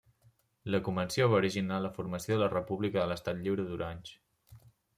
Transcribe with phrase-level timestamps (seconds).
[0.75, 4.19] La convenció va originar la formació de la república de l'Estat Lliure d'Orange.